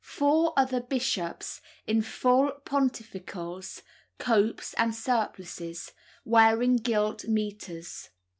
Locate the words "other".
0.57-0.79